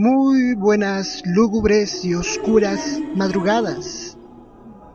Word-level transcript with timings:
Muy 0.00 0.54
buenas, 0.54 1.22
lúgubres 1.26 2.04
y 2.04 2.14
oscuras 2.14 3.00
madrugadas. 3.16 4.16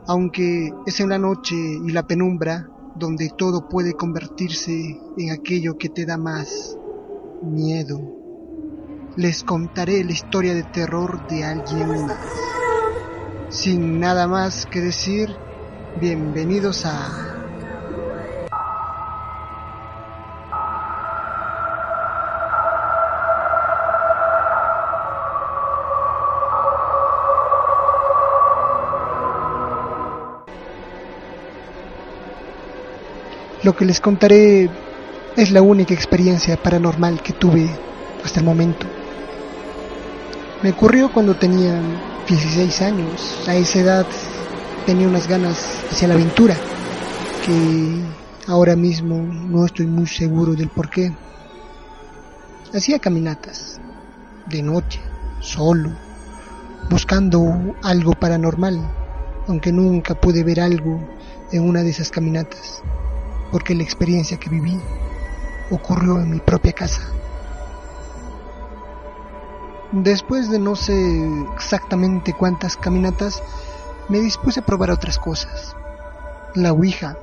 Aunque 0.07 0.71
es 0.85 1.01
en 1.01 1.09
la 1.09 1.19
noche 1.19 1.57
y 1.57 1.91
la 1.91 2.03
penumbra 2.03 2.69
donde 2.95 3.29
todo 3.37 3.67
puede 3.67 3.95
convertirse 3.95 4.97
en 5.17 5.31
aquello 5.31 5.77
que 5.77 5.89
te 5.89 6.05
da 6.05 6.17
más 6.17 6.77
miedo. 7.41 7.99
Les 9.17 9.43
contaré 9.43 10.05
la 10.05 10.13
historia 10.13 10.53
de 10.53 10.63
terror 10.63 11.27
de 11.27 11.43
alguien 11.43 12.05
más. 12.05 12.17
Sin 13.49 13.99
nada 13.99 14.25
más 14.29 14.65
que 14.67 14.79
decir, 14.79 15.35
bienvenidos 15.99 16.85
a... 16.85 17.32
Lo 33.63 33.73
que 33.73 33.85
les 33.85 34.01
contaré 34.01 34.69
es 35.37 35.51
la 35.51 35.61
única 35.61 35.93
experiencia 35.93 36.57
paranormal 36.57 37.23
que 37.23 37.31
tuve 37.31 37.69
hasta 38.21 38.41
el 38.41 38.45
momento. 38.45 38.85
Me 40.61 40.71
ocurrió 40.71 41.11
cuando 41.13 41.35
tenía 41.35 41.79
16 42.27 42.81
años. 42.81 43.47
A 43.47 43.55
esa 43.55 43.79
edad 43.79 44.05
tenía 44.85 45.07
unas 45.07 45.29
ganas 45.29 45.85
hacia 45.89 46.09
la 46.09 46.15
aventura 46.15 46.57
que 47.45 47.99
ahora 48.47 48.75
mismo 48.75 49.17
no 49.17 49.65
estoy 49.65 49.87
muy 49.87 50.07
seguro 50.07 50.55
del 50.55 50.67
por 50.67 50.89
qué. 50.89 51.13
Hacía 52.73 52.99
caminatas 52.99 53.79
de 54.47 54.61
noche, 54.61 54.99
solo, 55.39 55.91
buscando 56.89 57.75
algo 57.81 58.11
paranormal, 58.11 58.77
aunque 59.47 59.71
nunca 59.71 60.15
pude 60.15 60.43
ver 60.43 60.59
algo 60.59 60.99
en 61.53 61.63
una 61.63 61.81
de 61.81 61.91
esas 61.91 62.09
caminatas, 62.09 62.81
porque 63.53 63.75
la 63.75 63.83
experiencia 63.83 64.37
que 64.37 64.49
viví 64.49 64.77
ocurrió 65.69 66.19
en 66.19 66.31
mi 66.31 66.39
propia 66.39 66.73
casa. 66.73 67.03
Después 69.91 70.49
de 70.49 70.57
no 70.57 70.75
sé 70.75 70.95
exactamente 71.53 72.33
cuántas 72.33 72.75
caminatas, 72.75 73.43
me 74.09 74.19
dispuse 74.19 74.61
a 74.61 74.65
probar 74.65 74.89
otras 74.89 75.19
cosas. 75.19 75.75
La 76.55 76.73
Ouija. 76.73 77.15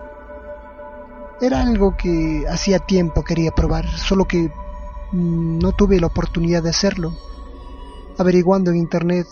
Era 1.40 1.62
algo 1.62 1.96
que 1.96 2.44
hacía 2.48 2.78
tiempo 2.78 3.24
quería 3.24 3.50
probar, 3.50 3.88
solo 3.88 4.26
que 4.26 4.52
mm, 5.10 5.58
no 5.58 5.72
tuve 5.72 5.98
la 5.98 6.06
oportunidad 6.06 6.62
de 6.62 6.70
hacerlo. 6.70 7.12
Averiguando 8.18 8.70
en 8.70 8.76
internet, 8.76 9.26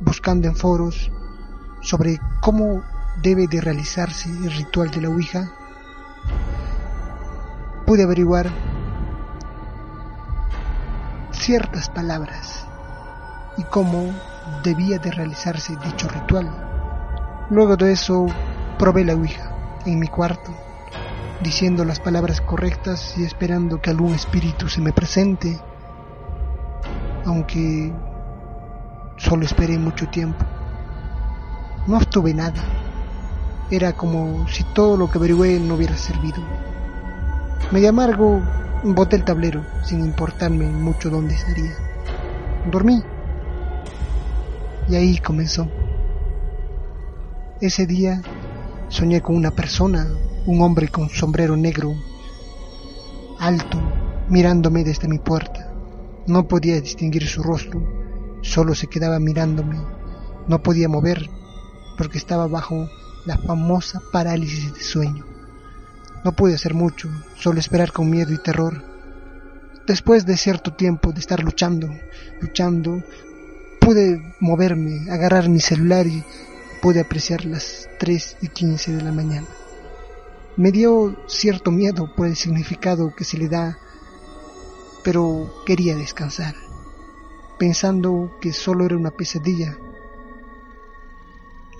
buscando 0.00 0.48
en 0.48 0.56
foros 0.56 1.12
sobre 1.82 2.18
cómo 2.40 2.82
debe 3.22 3.46
de 3.48 3.60
realizarse 3.60 4.28
el 4.28 4.52
ritual 4.52 4.90
de 4.90 5.00
la 5.00 5.08
Ouija, 5.08 5.50
pude 7.86 8.02
averiguar 8.02 8.50
ciertas 11.32 11.88
palabras 11.88 12.66
y 13.56 13.64
cómo 13.64 14.14
debía 14.62 14.98
de 14.98 15.10
realizarse 15.10 15.76
dicho 15.84 16.08
ritual. 16.08 16.48
Luego 17.50 17.76
de 17.76 17.92
eso 17.92 18.26
probé 18.78 19.04
la 19.04 19.14
Ouija 19.14 19.80
en 19.86 19.98
mi 19.98 20.08
cuarto, 20.08 20.54
diciendo 21.42 21.84
las 21.84 22.00
palabras 22.00 22.40
correctas 22.40 23.14
y 23.16 23.24
esperando 23.24 23.80
que 23.80 23.90
algún 23.90 24.14
espíritu 24.14 24.68
se 24.68 24.80
me 24.80 24.92
presente, 24.92 25.58
aunque 27.24 27.92
solo 29.16 29.44
esperé 29.44 29.78
mucho 29.78 30.08
tiempo. 30.08 30.44
No 31.86 31.96
obtuve 31.96 32.34
nada. 32.34 32.87
Era 33.70 33.92
como 33.92 34.48
si 34.48 34.64
todo 34.64 34.96
lo 34.96 35.10
que 35.10 35.18
averigué 35.18 35.60
no 35.60 35.74
hubiera 35.74 35.96
servido. 35.96 36.42
Medio 37.70 37.90
amargo, 37.90 38.40
boté 38.82 39.16
el 39.16 39.24
tablero, 39.24 39.62
sin 39.84 40.00
importarme 40.00 40.66
mucho 40.68 41.10
dónde 41.10 41.34
estaría. 41.34 41.76
Dormí. 42.70 43.02
Y 44.88 44.96
ahí 44.96 45.18
comenzó. 45.18 45.68
Ese 47.60 47.86
día 47.86 48.22
soñé 48.88 49.20
con 49.20 49.36
una 49.36 49.50
persona, 49.50 50.08
un 50.46 50.62
hombre 50.62 50.88
con 50.88 51.10
sombrero 51.10 51.54
negro, 51.54 51.94
alto, 53.38 53.78
mirándome 54.30 54.82
desde 54.82 55.08
mi 55.08 55.18
puerta. 55.18 55.70
No 56.26 56.48
podía 56.48 56.80
distinguir 56.80 57.26
su 57.26 57.42
rostro, 57.42 57.82
solo 58.40 58.74
se 58.74 58.86
quedaba 58.86 59.18
mirándome. 59.18 59.76
No 60.46 60.62
podía 60.62 60.88
mover 60.88 61.28
porque 61.98 62.16
estaba 62.16 62.46
bajo 62.46 62.88
la 63.28 63.36
famosa 63.36 64.00
parálisis 64.10 64.72
de 64.72 64.80
sueño. 64.80 65.26
No 66.24 66.32
pude 66.32 66.54
hacer 66.54 66.72
mucho, 66.72 67.10
solo 67.36 67.60
esperar 67.60 67.92
con 67.92 68.08
miedo 68.08 68.32
y 68.32 68.38
terror. 68.38 68.82
Después 69.86 70.24
de 70.24 70.38
cierto 70.38 70.72
tiempo 70.72 71.12
de 71.12 71.20
estar 71.20 71.44
luchando, 71.44 71.88
luchando, 72.40 73.02
pude 73.80 74.34
moverme, 74.40 75.10
agarrar 75.10 75.50
mi 75.50 75.60
celular 75.60 76.06
y 76.06 76.24
pude 76.80 77.00
apreciar 77.00 77.44
las 77.44 77.86
3 77.98 78.38
y 78.40 78.48
15 78.48 78.92
de 78.92 79.02
la 79.02 79.12
mañana. 79.12 79.46
Me 80.56 80.72
dio 80.72 81.14
cierto 81.28 81.70
miedo 81.70 82.14
por 82.16 82.28
el 82.28 82.34
significado 82.34 83.14
que 83.14 83.24
se 83.24 83.36
le 83.36 83.48
da, 83.48 83.78
pero 85.04 85.52
quería 85.66 85.96
descansar, 85.96 86.54
pensando 87.58 88.38
que 88.40 88.54
solo 88.54 88.86
era 88.86 88.96
una 88.96 89.10
pesadilla. 89.10 89.76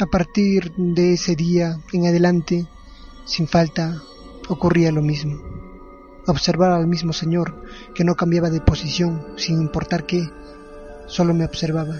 A 0.00 0.06
partir 0.06 0.72
de 0.76 1.14
ese 1.14 1.34
día 1.34 1.80
en 1.92 2.06
adelante, 2.06 2.68
sin 3.24 3.48
falta, 3.48 4.00
ocurría 4.48 4.92
lo 4.92 5.02
mismo. 5.02 5.42
Observar 6.28 6.70
al 6.70 6.86
mismo 6.86 7.12
señor, 7.12 7.64
que 7.96 8.04
no 8.04 8.14
cambiaba 8.14 8.48
de 8.48 8.60
posición, 8.60 9.26
sin 9.36 9.60
importar 9.60 10.06
qué, 10.06 10.30
solo 11.08 11.34
me 11.34 11.44
observaba. 11.44 11.96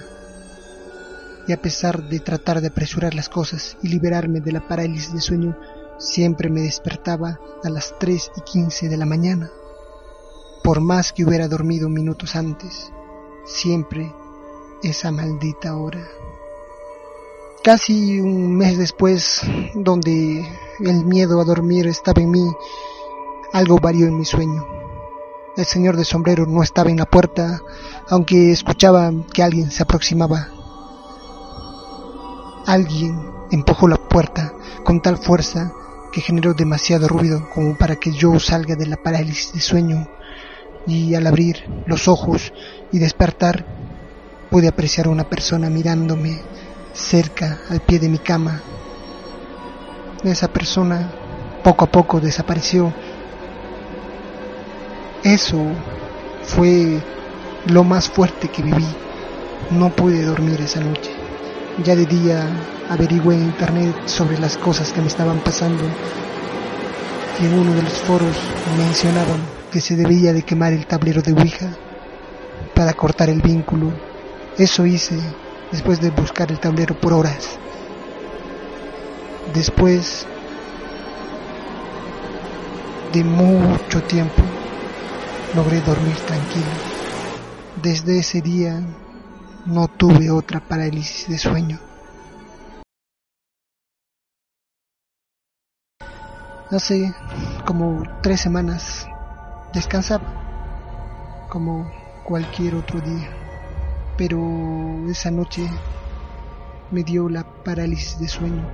Y 1.49 1.53
a 1.53 1.61
pesar 1.61 2.09
de 2.09 2.21
tratar 2.21 2.61
de 2.61 2.69
apresurar 2.69 3.15
las 3.15 3.29
cosas 3.29 3.77
y 3.83 3.89
liberarme 3.89 4.41
de 4.41 4.53
la 4.53 4.69
parálisis 4.69 5.13
de 5.13 5.21
sueño, 5.21 5.59
siempre 5.99 6.51
me 6.51 6.61
despertaba 6.61 7.41
a 7.65 7.69
las 7.69 7.99
3 7.99 8.31
y 8.37 8.41
15 8.43 8.89
de 8.89 8.97
la 8.97 9.07
mañana. 9.07 9.51
Por 10.63 10.81
más 10.81 11.13
que 11.13 11.25
hubiera 11.25 11.49
dormido 11.49 11.89
minutos 11.89 12.37
antes, 12.37 12.93
siempre 13.45 14.15
esa 14.85 15.11
maldita 15.11 15.75
hora. 15.75 16.07
Casi 17.63 18.21
un 18.21 18.57
mes 18.57 18.79
después, 18.79 19.43
donde 19.75 20.47
el 20.81 21.05
miedo 21.05 21.41
a 21.41 21.45
dormir 21.45 21.89
estaba 21.89 22.23
en 22.23 22.31
mí, 22.31 22.47
algo 23.53 23.79
varió 23.79 24.07
en 24.07 24.17
mi 24.17 24.25
sueño. 24.25 24.65
El 25.57 25.65
señor 25.65 25.97
de 25.97 26.05
sombrero 26.05 26.47
no 26.47 26.63
estaba 26.63 26.91
en 26.91 26.99
la 26.99 27.07
puerta, 27.07 27.61
aunque 28.09 28.53
escuchaba 28.53 29.11
que 29.33 29.43
alguien 29.43 29.73
se 29.73 29.83
aproximaba. 29.83 30.49
Alguien 32.65 33.33
empujó 33.51 33.89
la 33.89 33.97
puerta 33.97 34.55
con 34.85 35.03
tal 35.03 35.19
fuerza 35.19 35.73
que 36.13 36.21
generó 36.21 36.55
demasiado 36.55 37.09
ruido 37.09 37.49
como 37.53 37.77
para 37.77 37.97
que 37.97 38.13
yo 38.13 38.39
salga 38.39 38.77
de 38.77 38.87
la 38.87 38.97
parálisis 38.97 39.53
de 39.53 39.61
sueño 39.61 40.09
y 40.87 41.15
al 41.17 41.27
abrir 41.27 41.65
los 41.87 42.09
ojos 42.09 42.53
y 42.93 42.99
despertar 42.99 43.67
pude 44.51 44.69
apreciar 44.69 45.07
a 45.07 45.11
una 45.11 45.29
persona 45.29 45.69
mirándome 45.69 46.41
cerca 46.99 47.61
al 47.71 47.81
pie 47.81 47.99
de 47.99 48.09
mi 48.09 48.19
cama 48.19 48.61
esa 50.25 50.49
persona 50.49 51.11
poco 51.63 51.85
a 51.85 51.91
poco 51.91 52.21
desapareció. 52.21 52.93
Eso 55.23 55.65
fue 56.43 57.01
lo 57.67 57.85
más 57.85 58.09
fuerte 58.09 58.49
que 58.49 58.63
viví. 58.63 58.87
No 59.71 59.91
pude 59.91 60.25
dormir 60.25 60.61
esa 60.61 60.81
noche. 60.81 61.11
Ya 61.85 61.95
de 61.95 62.07
día 62.07 62.49
averigué 62.91 63.35
en 63.35 63.45
internet 63.45 63.95
sobre 64.07 64.39
las 64.39 64.57
cosas 64.57 64.93
que 64.93 65.01
me 65.01 65.07
estaban 65.07 65.39
pasando 65.39 65.85
y 67.41 67.47
en 67.47 67.55
uno 67.55 67.73
de 67.75 67.83
los 67.83 67.93
foros 67.93 68.37
mencionaban 68.77 69.41
que 69.71 69.81
se 69.81 69.95
debía 69.95 70.33
de 70.33 70.43
quemar 70.43 70.73
el 70.73 70.87
tablero 70.87 71.23
de 71.23 71.33
Ouija 71.33 71.69
para 72.75 72.95
cortar 72.95 73.29
el 73.29 73.41
vínculo. 73.41 73.93
Eso 74.57 74.87
hice 74.87 75.21
después 75.71 76.01
de 76.01 76.11
buscar 76.11 76.51
el 76.51 76.61
tablero 76.61 76.99
por 76.99 77.13
horas. 77.13 77.59
Después 79.55 80.27
de 83.13 83.25
mucho 83.25 84.03
tiempo 84.03 84.43
logré 85.55 85.81
dormir 85.81 86.17
tranquilo. 86.27 86.67
Desde 87.83 88.19
ese 88.19 88.41
día 88.41 88.81
no 89.67 89.89
tuve 89.89 90.31
otra 90.31 90.61
parálisis 90.61 91.29
de 91.29 91.39
sueño. 91.39 91.79
Hace 96.71 97.15
como 97.65 98.03
tres 98.23 98.43
semanas 98.43 99.07
descansaba 99.73 101.47
como 101.49 101.91
cualquier 102.25 102.75
otro 102.75 103.01
día, 103.01 103.31
pero 104.19 105.09
esa 105.09 105.31
noche 105.31 105.71
me 106.91 107.05
dio 107.05 107.29
la 107.29 107.45
parálisis 107.63 108.19
de 108.19 108.27
sueño, 108.27 108.69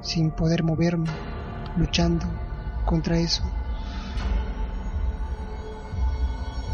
sin 0.00 0.30
poder 0.30 0.64
moverme, 0.64 1.10
luchando 1.76 2.26
contra 2.86 3.18
eso. 3.18 3.42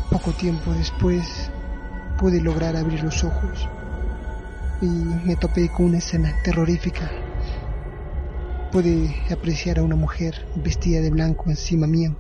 Poco 0.09 0.31
tiempo 0.31 0.71
después 0.73 1.51
pude 2.17 2.41
lograr 2.41 2.77
abrir 2.77 3.03
los 3.03 3.25
ojos 3.25 3.69
y 4.81 4.87
me 4.87 5.35
topé 5.35 5.69
con 5.69 5.87
una 5.87 5.99
escena 5.99 6.33
terrorífica. 6.45 7.11
Pude 8.71 9.17
apreciar 9.33 9.81
a 9.81 9.83
una 9.83 9.97
mujer 9.97 10.47
vestida 10.55 11.01
de 11.01 11.11
blanco 11.11 11.51
encima 11.51 11.89
mío. 11.89 12.15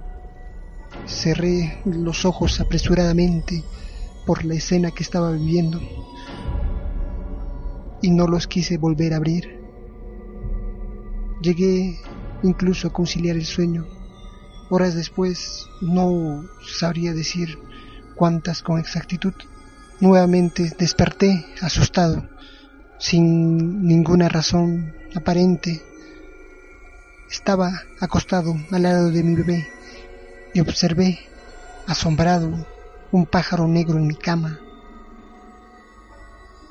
Cerré 1.06 1.80
los 1.84 2.24
ojos 2.24 2.60
apresuradamente 2.60 3.62
por 4.26 4.44
la 4.44 4.54
escena 4.54 4.90
que 4.90 5.02
estaba 5.02 5.32
viviendo 5.32 5.80
y 8.02 8.10
no 8.10 8.26
los 8.26 8.46
quise 8.46 8.78
volver 8.78 9.12
a 9.12 9.16
abrir. 9.16 9.58
Llegué 11.40 11.98
incluso 12.42 12.88
a 12.88 12.92
conciliar 12.92 13.36
el 13.36 13.46
sueño. 13.46 13.86
Horas 14.70 14.94
después 14.94 15.66
no 15.80 16.44
sabría 16.66 17.12
decir 17.12 17.58
cuántas 18.14 18.62
con 18.62 18.78
exactitud. 18.78 19.34
Nuevamente 20.00 20.72
desperté 20.78 21.44
asustado, 21.60 22.28
sin 22.98 23.86
ninguna 23.86 24.28
razón 24.28 24.94
aparente. 25.14 25.82
Estaba 27.30 27.70
acostado 28.00 28.54
al 28.70 28.82
lado 28.82 29.10
de 29.10 29.22
mi 29.22 29.34
bebé 29.34 29.68
y 30.54 30.60
observé, 30.60 31.18
asombrado, 31.86 32.66
un 33.10 33.26
pájaro 33.26 33.66
negro 33.66 33.98
en 33.98 34.06
mi 34.06 34.14
cama. 34.14 34.58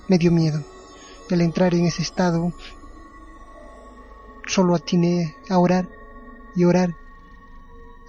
Me 0.07 0.17
dio 0.17 0.31
miedo. 0.31 0.63
Al 1.29 1.41
entrar 1.41 1.73
en 1.73 1.85
ese 1.85 2.01
estado, 2.01 2.53
solo 4.45 4.75
atiné 4.75 5.35
a 5.49 5.57
orar 5.57 5.89
y 6.55 6.63
orar 6.63 6.95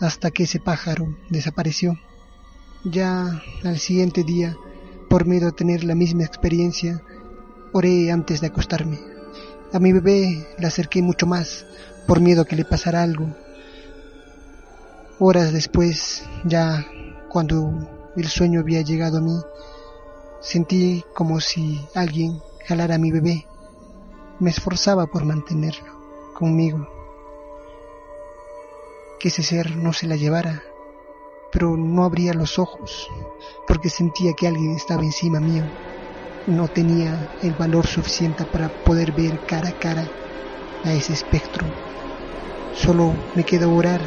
hasta 0.01 0.31
que 0.31 0.45
ese 0.45 0.61
pájaro 0.61 1.17
desapareció. 1.29 1.99
Ya 2.85 3.43
al 3.65 3.79
siguiente 3.79 4.23
día, 4.23 4.57
por 5.09 5.27
miedo 5.27 5.49
a 5.49 5.53
tener 5.53 5.83
la 5.83 5.97
misma 5.97 6.25
experiencia, 6.25 7.03
oré 7.73 8.13
antes 8.13 8.41
de 8.41 8.47
acostarme. 8.47 9.01
A 9.73 9.81
mi 9.81 9.93
bebé 9.93 10.47
la 10.59 10.69
acerqué 10.69 11.03
mucho 11.03 11.27
más, 11.27 11.67
por 12.07 12.21
miedo 12.21 12.43
a 12.43 12.45
que 12.45 12.57
le 12.57 12.65
pasara 12.65 13.03
algo. 13.03 13.35
Horas 15.19 15.53
después, 15.53 16.25
ya 16.45 16.87
cuando 17.29 17.98
el 18.20 18.29
sueño 18.29 18.61
había 18.61 18.82
llegado 18.82 19.19
a 19.19 19.20
mí, 19.20 19.37
sentí 20.41 21.05
como 21.15 21.41
si 21.41 21.81
alguien 21.94 22.41
jalara 22.67 22.97
a 22.97 22.99
mi 22.99 23.11
bebé. 23.11 23.47
Me 24.41 24.50
esforzaba 24.50 25.06
por 25.06 25.25
mantenerlo 25.25 26.32
conmigo. 26.35 26.87
Que 29.19 29.29
ese 29.29 29.43
ser 29.43 29.76
no 29.76 29.93
se 29.93 30.06
la 30.06 30.17
llevara, 30.17 30.62
pero 31.50 31.76
no 31.76 32.05
abría 32.05 32.35
los 32.35 32.59
ojos 32.59 33.09
porque 33.67 33.91
sentía 33.91 34.32
que 34.35 34.47
alguien 34.47 34.76
estaba 34.76 35.03
encima 35.03 35.41
mío. 35.41 35.65
No 36.47 36.69
tenía 36.69 37.31
el 37.43 37.55
valor 37.55 37.87
suficiente 37.87 38.44
para 38.47 38.69
poder 38.85 39.12
ver 39.12 39.41
cara 39.47 39.70
a 39.70 39.79
cara 39.79 40.09
a 40.85 40.93
ese 40.93 41.12
espectro. 41.12 41.67
Solo 42.75 43.12
me 43.35 43.44
quedó 43.44 43.75
orar 43.75 44.00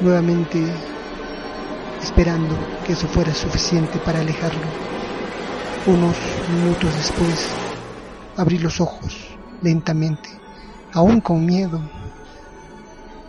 nuevamente 0.00 0.62
esperando 2.02 2.56
que 2.84 2.92
eso 2.92 3.08
fuera 3.08 3.34
suficiente 3.34 3.98
para 3.98 4.20
alejarlo. 4.20 4.62
Unos 5.86 6.16
minutos 6.48 6.94
después 6.96 7.48
abrí 8.36 8.58
los 8.58 8.80
ojos 8.80 9.36
lentamente, 9.62 10.28
aún 10.92 11.20
con 11.20 11.44
miedo, 11.44 11.80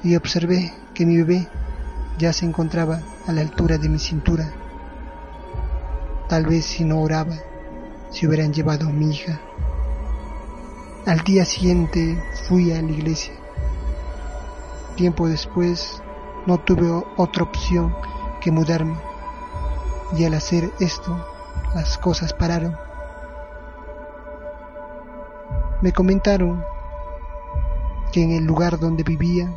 y 0.03 0.15
observé 0.15 0.73
que 0.93 1.05
mi 1.05 1.17
bebé 1.17 1.47
ya 2.17 2.33
se 2.33 2.45
encontraba 2.45 3.01
a 3.27 3.31
la 3.31 3.41
altura 3.41 3.77
de 3.77 3.89
mi 3.89 3.99
cintura. 3.99 4.53
Tal 6.27 6.45
vez 6.45 6.65
si 6.65 6.83
no 6.83 7.01
oraba, 7.01 7.35
se 8.11 8.27
hubieran 8.27 8.53
llevado 8.53 8.87
a 8.87 8.91
mi 8.91 9.11
hija. 9.11 9.39
Al 11.05 11.19
día 11.21 11.45
siguiente 11.45 12.21
fui 12.47 12.71
a 12.71 12.81
la 12.81 12.91
iglesia. 12.91 13.33
Tiempo 14.95 15.27
después 15.27 16.03
no 16.45 16.59
tuve 16.59 16.91
otra 17.17 17.43
opción 17.43 17.95
que 18.39 18.51
mudarme 18.51 18.97
y 20.17 20.25
al 20.25 20.33
hacer 20.33 20.71
esto 20.79 21.25
las 21.75 21.97
cosas 21.97 22.33
pararon. 22.33 22.75
Me 25.81 25.93
comentaron 25.93 26.63
que 28.11 28.23
en 28.23 28.31
el 28.31 28.45
lugar 28.45 28.79
donde 28.79 29.03
vivía 29.03 29.53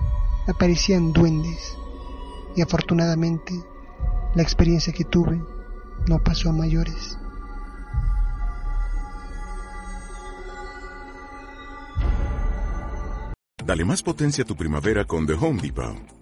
aparecían 0.46 1.12
duendes 1.12 1.76
y 2.54 2.62
afortunadamente 2.62 3.54
la 4.34 4.42
experiencia 4.42 4.92
que 4.92 5.04
tuve 5.04 5.42
no 6.06 6.18
pasó 6.18 6.50
a 6.50 6.52
mayores. 6.52 7.18
Dale 13.64 13.84
más 13.84 14.02
potencia 14.02 14.44
a 14.44 14.46
tu 14.46 14.56
primavera 14.56 15.04
con 15.04 15.26
The 15.26 15.34
Home 15.34 15.62
Depot. 15.62 16.21